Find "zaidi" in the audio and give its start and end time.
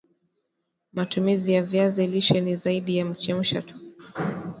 2.55-2.97